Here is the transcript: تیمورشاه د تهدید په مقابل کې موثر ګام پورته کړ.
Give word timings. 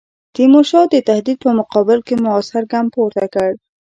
تیمورشاه 0.35 0.85
د 0.93 0.95
تهدید 1.09 1.37
په 1.45 1.49
مقابل 1.59 1.99
کې 2.07 2.15
موثر 2.25 2.63
ګام 2.71 2.85
پورته 2.93 3.23
کړ. 3.33 3.49